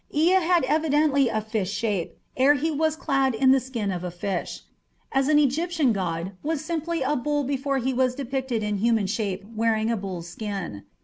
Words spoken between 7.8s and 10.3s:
was depicted in human shape wearing a bull's